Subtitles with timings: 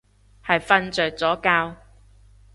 [0.43, 1.77] 係瞓着咗覺